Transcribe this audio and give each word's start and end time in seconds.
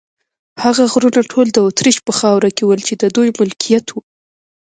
هغه 0.63 0.83
غرونه 0.91 1.21
ټول 1.31 1.47
د 1.51 1.57
اتریش 1.69 1.97
په 2.07 2.11
خاوره 2.19 2.49
کې 2.55 2.63
ول، 2.65 2.81
چې 2.87 2.93
د 2.97 3.03
دوی 3.15 3.29
ملکیت 3.39 3.85
و. 3.91 3.95